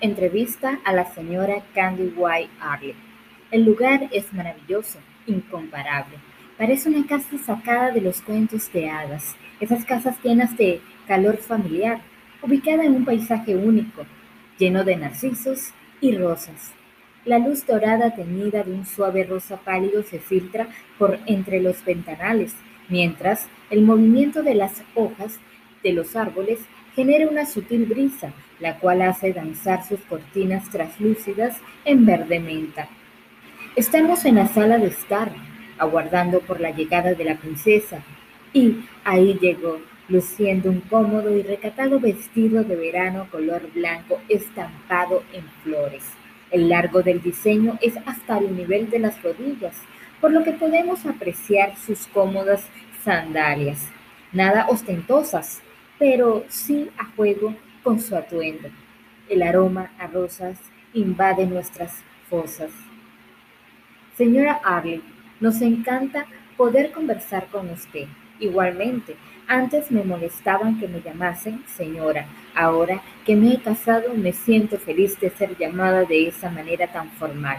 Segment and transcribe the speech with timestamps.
[0.00, 2.94] Entrevista a la señora Candy White Arley.
[3.50, 6.18] El lugar es maravilloso, incomparable.
[6.56, 12.00] Parece una casa sacada de los cuentos de hadas, esas casas llenas de calor familiar,
[12.42, 14.06] ubicada en un paisaje único,
[14.56, 16.70] lleno de narcisos y rosas.
[17.24, 22.54] La luz dorada teñida de un suave rosa pálido se filtra por entre los ventanales,
[22.88, 25.40] mientras el movimiento de las hojas
[25.82, 26.60] de los árboles
[26.94, 32.88] genera una sutil brisa, la cual hace danzar sus cortinas traslúcidas en verde menta.
[33.76, 35.30] Estamos en la sala de estar,
[35.78, 38.02] aguardando por la llegada de la princesa,
[38.52, 45.44] y ahí llegó, luciendo un cómodo y recatado vestido de verano color blanco estampado en
[45.62, 46.04] flores.
[46.50, 49.76] El largo del diseño es hasta el nivel de las rodillas,
[50.20, 52.66] por lo que podemos apreciar sus cómodas
[53.04, 53.86] sandalias,
[54.32, 55.60] nada ostentosas,
[55.98, 57.54] pero sí a juego
[57.88, 58.68] con su atuendo.
[59.30, 60.58] El aroma a rosas
[60.92, 62.70] invade nuestras fosas.
[64.14, 65.02] Señora Arley,
[65.40, 66.26] nos encanta
[66.58, 68.04] poder conversar con usted.
[68.40, 72.26] Igualmente, antes me molestaban que me llamasen señora.
[72.54, 77.08] Ahora que me he casado me siento feliz de ser llamada de esa manera tan
[77.12, 77.56] formal.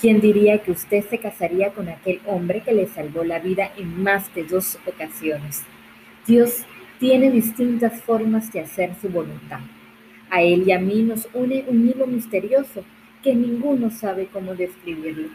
[0.00, 4.00] ¿Quién diría que usted se casaría con aquel hombre que le salvó la vida en
[4.00, 5.64] más de dos ocasiones?
[6.24, 6.64] Dios
[6.98, 9.60] tiene distintas formas de hacer su voluntad.
[10.30, 12.84] A él y a mí nos une un hilo misterioso
[13.22, 15.28] que ninguno sabe cómo describirlo.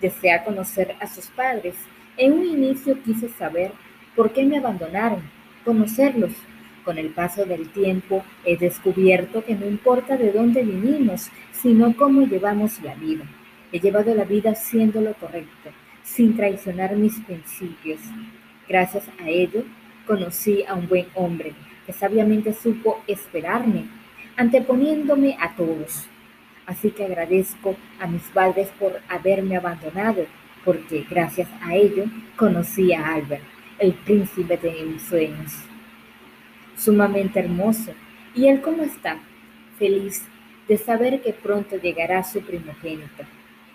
[0.00, 1.74] Desea conocer a sus padres.
[2.16, 3.72] En un inicio quise saber
[4.14, 5.22] por qué me abandonaron,
[5.64, 6.32] conocerlos.
[6.84, 12.22] Con el paso del tiempo he descubierto que no importa de dónde vinimos, sino cómo
[12.22, 13.24] llevamos la vida.
[13.72, 15.70] He llevado la vida haciendo lo correcto,
[16.04, 18.00] sin traicionar mis principios.
[18.68, 19.64] Gracias a ello,
[20.06, 21.52] conocí a un buen hombre
[21.86, 23.84] que sabiamente supo esperarme,
[24.36, 26.06] anteponiéndome a todos.
[26.66, 30.26] Así que agradezco a mis padres por haberme abandonado,
[30.64, 32.04] porque gracias a ello
[32.36, 33.44] conocí a Albert,
[33.78, 35.52] el príncipe de mis sueños.
[36.76, 37.92] Sumamente hermoso.
[38.34, 39.20] ¿Y él cómo está?
[39.78, 40.24] Feliz
[40.66, 43.22] de saber que pronto llegará su primogénito.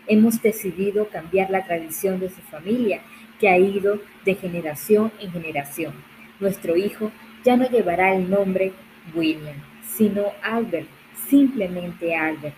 [0.08, 3.02] Hemos decidido cambiar la tradición de su familia,
[3.40, 5.94] que ha ido de generación en generación
[6.42, 7.12] nuestro hijo
[7.46, 8.74] ya no llevará el nombre
[9.16, 9.56] William,
[9.96, 10.88] sino Albert,
[11.30, 12.56] simplemente Albert.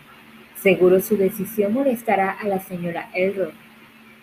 [0.56, 3.54] Seguro su decisión molestará a la señora Elrod.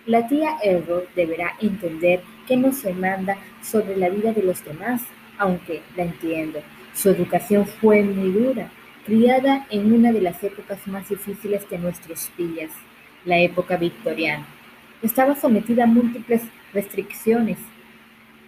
[0.06, 5.02] La tía Elrod deberá entender que no se manda sobre la vida de los demás,
[5.38, 6.60] aunque la entiendo.
[6.94, 8.70] Su educación fue muy dura,
[9.04, 12.70] criada en una de las épocas más difíciles de nuestros días,
[13.24, 14.46] la época victoriana.
[15.02, 17.58] Estaba sometida a múltiples restricciones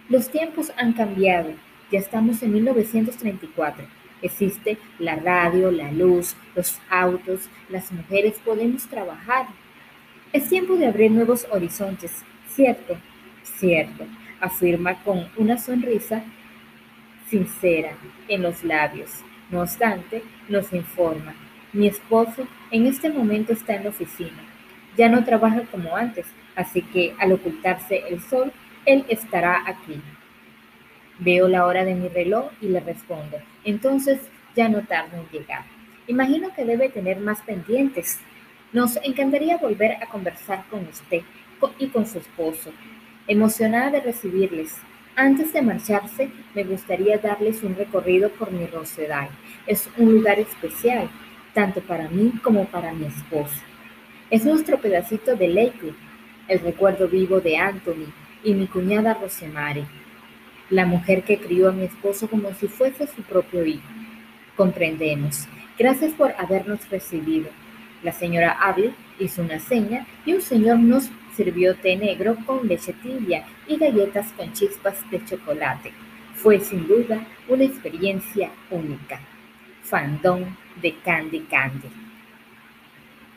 [0.09, 1.53] los tiempos han cambiado,
[1.91, 3.85] ya estamos en 1934.
[4.21, 9.47] Existe la radio, la luz, los autos, las mujeres podemos trabajar.
[10.31, 12.97] Es tiempo de abrir nuevos horizontes, ¿cierto?
[13.43, 14.05] Cierto,
[14.39, 16.23] afirma con una sonrisa
[17.29, 17.91] sincera
[18.27, 19.11] en los labios.
[19.51, 21.35] No obstante, nos informa,
[21.73, 24.43] mi esposo en este momento está en la oficina.
[24.95, 28.51] Ya no trabaja como antes, así que al ocultarse el sol,
[28.85, 30.01] él estará aquí.
[31.19, 33.37] Veo la hora de mi reloj y le respondo.
[33.63, 34.19] Entonces
[34.55, 35.63] ya no tardo en llegar.
[36.07, 38.19] Imagino que debe tener más pendientes.
[38.71, 41.21] Nos encantaría volver a conversar con usted
[41.79, 42.71] y con su esposo.
[43.27, 44.75] Emocionada de recibirles.
[45.15, 49.29] Antes de marcharse, me gustaría darles un recorrido por mi Rosedal.
[49.67, 51.09] Es un lugar especial,
[51.53, 53.61] tanto para mí como para mi esposo.
[54.31, 55.93] Es nuestro pedacito de Lakewood,
[56.47, 58.11] el recuerdo vivo de Anthony,
[58.43, 59.85] y mi cuñada Rosemary,
[60.69, 63.87] la mujer que crió a mi esposo como si fuese su propio hijo.
[64.55, 65.47] Comprendemos.
[65.77, 67.49] Gracias por habernos recibido.
[68.03, 72.93] La señora Abel hizo una seña y un señor nos sirvió té negro con leche
[72.93, 75.91] tibia y galletas con chispas de chocolate.
[76.35, 79.19] Fue sin duda una experiencia única.
[79.83, 80.43] Fandom
[80.81, 82.02] de Candy Candy.